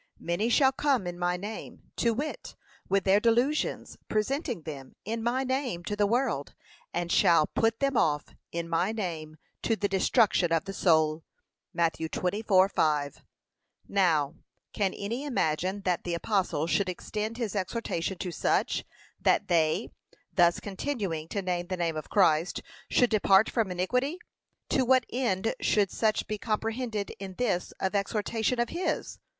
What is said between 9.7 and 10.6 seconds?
the destruction